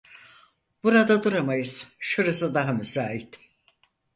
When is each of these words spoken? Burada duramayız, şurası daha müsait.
Burada 0.83 1.23
duramayız, 1.23 1.87
şurası 1.99 2.53
daha 2.53 2.71
müsait. 2.73 3.39